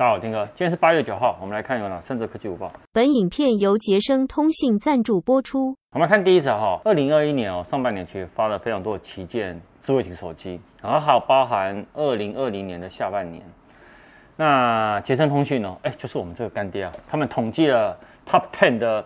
[0.00, 2.72] 大家好，丁哥，今天是八月九号，我们来看有哪三则科技午报。
[2.90, 5.76] 本影片由杰生通信赞助播出。
[5.92, 13.44] 我们来看第一则哈，二零二一年哦，上半年其实发了非常多的旗舰智慧型手机，然后还有包含二零二零年的下半年。
[14.36, 17.94] 那杰生通讯呢，哎，就是我们这个干爹啊，他们统计了
[18.26, 19.04] Top Ten 的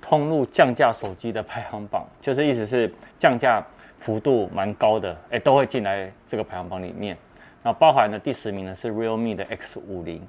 [0.00, 3.60] 通路降价手机的排行榜，就是意思是降价
[3.98, 7.18] 幅度蛮高的，哎，都会进来这个排行榜里面。
[7.64, 10.22] 那包含的第十名呢是 Realme 的 X 五零。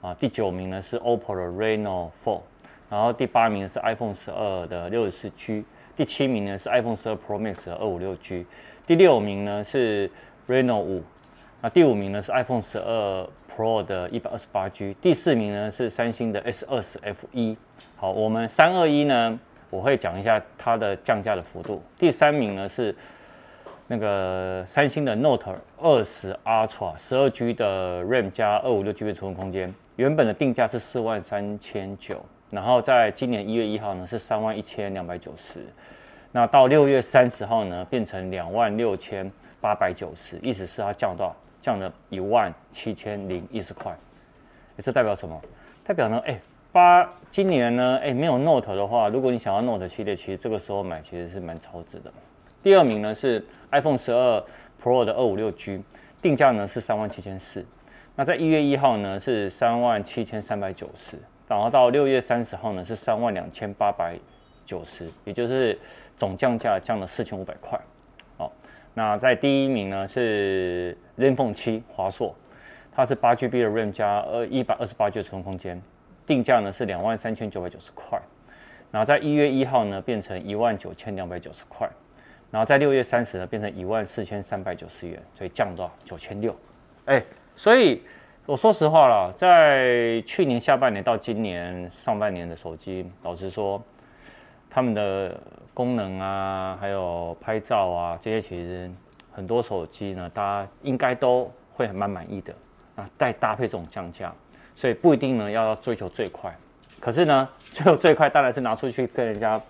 [0.00, 2.40] 啊，第九名呢是 OPPO 的 Reno 4，
[2.88, 5.64] 然后第八名是 iPhone 十二的六十四 G，
[5.96, 8.46] 第七名呢是 iPhone 十二 Pro Max 的二五六 G，
[8.86, 10.08] 第六名呢是
[10.46, 11.02] Reno 五，
[11.60, 17.56] 那第五名呢是 iPhone 十二 Pro 的一百二十八 G，第四名呢是三星的 S 二十 F 一。
[17.96, 21.82] 好，我们三二一呢，我会讲一下它的降价的幅度。
[21.98, 22.94] 第三名呢是。
[23.90, 35.58] 那个三星的 Note 二十 Ultra 十二 G 的 RAM 加二五六 G 的储存空间，原本的定价是四万三千九，然后在今年一月一号呢是三万一千两百九十，
[36.30, 39.28] 那到六月三十号呢变成两万六千
[39.60, 43.92] 八百九十，意思是它降到降了一万七千零一十块，
[44.76, 45.36] 也是代表什么？
[45.82, 46.22] 代表呢？
[46.26, 47.98] 哎，八今年呢？
[48.00, 52.12] 哎，没有 Note 的话，如果你想要 Note 系列，其实这个时候买其实是蛮超值的。
[52.62, 54.44] 第二名呢是 iPhone 十二
[54.80, 55.82] Pro 的二五六 G，
[56.22, 57.66] 定价呢是三万七千四。
[58.18, 61.16] 那在一月一号呢是三万七千三百九十，
[61.46, 64.18] 然后到六月三十号呢是三万两千八百
[64.66, 65.78] 九十，也就是
[66.16, 67.80] 总降价降了四千五百块。
[68.36, 68.50] 好，
[68.92, 72.34] 那在第一名呢是 ZenFone 七华硕，
[72.90, 75.80] 它是八 GB 的 RAM 加二一百二十八 G 的储存空间，
[76.26, 78.20] 定价呢是两万三千九百九十块。
[78.90, 81.88] 然后在一月一号呢变成一万九千两百九十块。
[82.50, 86.52] 然后在六月三十呢，变成一万四千三百九十元，所以降到九千六。
[87.04, 87.22] 哎，
[87.58, 88.00] 所以
[88.46, 93.82] 我说实话了，在去年下半年到今年上半年的手机，老实说，
[94.70, 95.36] 他们的
[95.74, 98.88] 功能啊，还有拍照啊，这些其实
[99.32, 102.54] 很多手机呢，大家应该都会很蛮满意的
[102.94, 103.10] 啊。
[103.18, 104.32] 再搭配这种降价，
[104.76, 106.56] 所以不一定呢要追求最快，
[107.00, 109.60] 可是呢， 追求最快当然是拿出去跟人家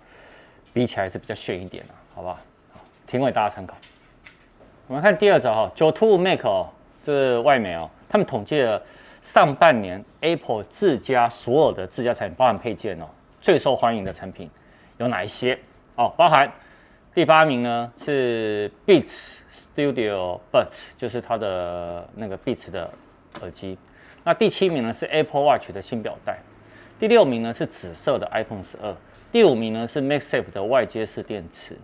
[0.71, 2.37] 比起来是比较炫一点的，好不好？
[3.07, 3.75] 提供给大家参考。
[4.85, 6.69] 我们看第二则哈，九 to Mac 哦，
[7.03, 8.81] 这是外媒哦，他们统计了
[9.21, 13.05] 上半年 Apple 自家所有的自家产品，包含配件哦，
[13.41, 14.49] 最受欢迎的产品
[14.97, 15.57] 有哪一些
[15.95, 16.13] 哦？
[16.17, 16.51] 包含
[17.13, 22.89] 第八名呢是 Beats Studio Buds，就是它的那个 Beats 的
[23.41, 23.77] 耳机。
[24.23, 26.37] 那第七名呢是 Apple Watch 的新表带。
[26.99, 28.95] 第六名呢是紫色的 iPhone 十二。
[29.31, 31.77] 第五名呢是 m a x s a f e 的外接式电池。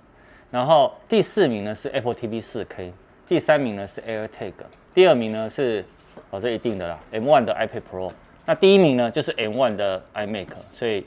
[0.51, 2.91] 然后第四名呢是 Apple TV 4K，
[3.27, 4.53] 第三名呢是 AirTag，
[4.95, 5.83] 第二名呢是
[6.31, 8.11] 哦，这一定的啦，M1 的 iPad Pro，
[8.45, 11.05] 那第一名呢就是 M1 的 iMac，所以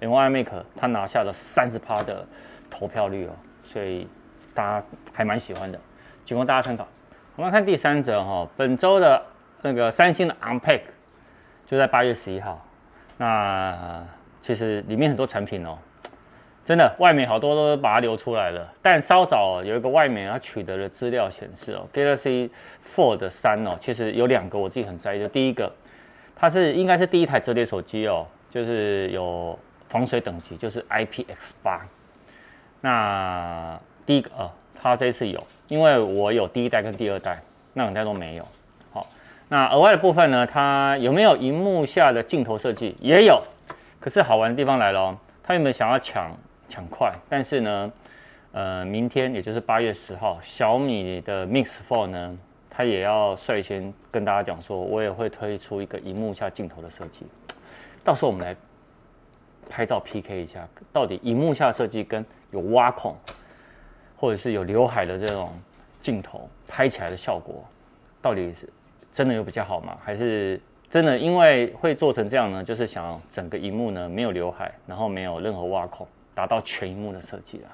[0.00, 2.26] M1 iMac 它拿下了三十趴的
[2.70, 4.08] 投票率哦，所以
[4.54, 5.78] 大家还蛮喜欢的，
[6.24, 6.88] 仅供大家参考。
[7.36, 9.22] 我们来看第三则哈、哦，本周的
[9.60, 10.80] 那个三星的 Unpack
[11.66, 12.66] 就在八月十一号，
[13.18, 14.02] 那
[14.40, 15.76] 其实里面很多产品哦。
[16.66, 18.68] 真的，外媒好多都把它流出来了。
[18.82, 22.50] 但稍早有一个外媒它取得的资料显示哦，Galaxy
[22.84, 25.28] Fold 三哦，其实有两个我自己很在意的。
[25.28, 25.72] 第一个，
[26.34, 29.56] 它是应该是第一台折叠手机哦，就是有
[29.88, 31.86] 防水等级，就是 IPX 八。
[32.80, 37.40] 那第一个哦，它这次有，因为我有第一代跟第二代，
[37.74, 38.48] 那两代都没有。
[38.92, 39.06] 好，
[39.48, 42.96] 那额外的部分呢，它有没有荧幕下的镜头设计？
[43.00, 43.40] 也有。
[44.00, 46.36] 可是好玩的地方来了哦，它有没有想要抢？
[46.68, 47.92] 抢快，但是呢，
[48.52, 52.38] 呃，明天也就是八月十号，小米的 Mix Fold 呢，
[52.70, 57.26] 它也要率先跟大家讲说，我也会推出一个荧幕下镜头的设计。
[58.04, 58.56] 到时候我们来
[59.68, 63.16] 拍照 PK 一下，到底荧幕下设计跟有挖孔
[64.16, 65.50] 或者是有刘海的这种
[66.00, 67.64] 镜头拍起来的效果，
[68.22, 68.68] 到底是
[69.12, 69.96] 真的有比较好吗？
[70.02, 72.62] 还是真的因为会做成这样呢？
[72.62, 76.06] 就是想整个荧幕呢没有刘海，然后没有任何挖孔。
[76.36, 77.68] 达到全萤幕的设计了。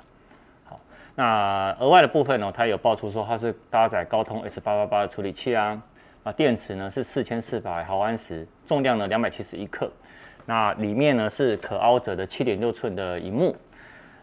[0.62, 0.80] 好，
[1.16, 5.82] 那额外的部分呢，它有爆出说它是搭载高通 S 八八八的处理器啊，
[6.22, 9.90] 啊，电池呢是四千四百毫安时，重量呢两百七十一克，
[10.46, 13.56] 那里面呢是可凹折的七点六寸的萤幕，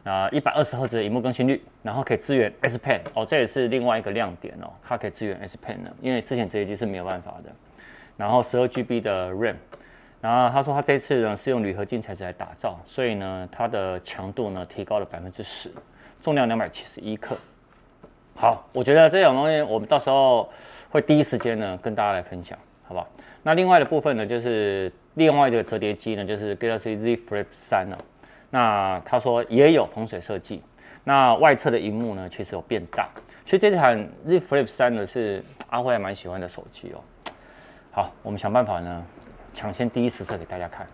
[0.06, 7.52] 啊，一百二十赫兹的萤幕更新率，然后可以支援 S Pen 哦，这也是另外一个亮点哦，它可以支援 S Pen 的，因为之前这些机是没有办法的，
[8.16, 9.56] 然后十二 GB 的 RAM。
[10.22, 15.72] 然后他说他这次呢是用铝合金材质来打造，所以呢它的强度呢提高了百分之十，
[16.22, 17.38] 重量两百七十一克。
[18.36, 20.50] 好，我觉得这种东西我们到时候
[20.90, 23.08] 会第一时间呢跟大家来分享，好不好？
[23.44, 27.98] 那另外的部分呢，就是另外的折叠机呢，就是 Galaxy Z Flip 三了。
[28.50, 30.62] 那他说也有防水设计。
[31.06, 33.08] 那外侧的荧幕呢，其实有变大。
[33.46, 33.96] 其实这台
[34.28, 37.00] Z Flip 三呢，是阿辉还蛮喜欢的手机哦。
[37.92, 39.06] 好，我们想办法呢，
[39.60, 40.88] 抢先第一次测给大家看。